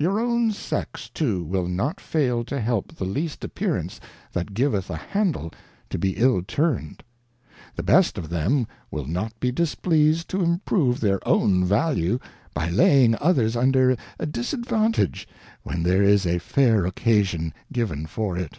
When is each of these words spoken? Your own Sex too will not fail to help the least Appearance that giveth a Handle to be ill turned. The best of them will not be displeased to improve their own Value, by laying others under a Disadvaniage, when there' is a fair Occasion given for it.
Your 0.00 0.18
own 0.18 0.50
Sex 0.50 1.08
too 1.08 1.44
will 1.44 1.68
not 1.68 2.00
fail 2.00 2.42
to 2.42 2.60
help 2.60 2.96
the 2.96 3.04
least 3.04 3.44
Appearance 3.44 4.00
that 4.32 4.52
giveth 4.52 4.90
a 4.90 4.96
Handle 4.96 5.52
to 5.90 5.96
be 5.96 6.16
ill 6.16 6.42
turned. 6.42 7.04
The 7.76 7.84
best 7.84 8.18
of 8.18 8.30
them 8.30 8.66
will 8.90 9.04
not 9.04 9.38
be 9.38 9.52
displeased 9.52 10.28
to 10.30 10.42
improve 10.42 10.98
their 10.98 11.20
own 11.24 11.64
Value, 11.64 12.18
by 12.52 12.68
laying 12.68 13.16
others 13.20 13.54
under 13.54 13.96
a 14.18 14.26
Disadvaniage, 14.26 15.28
when 15.62 15.84
there' 15.84 16.02
is 16.02 16.26
a 16.26 16.38
fair 16.40 16.84
Occasion 16.84 17.54
given 17.72 18.06
for 18.06 18.36
it. 18.36 18.58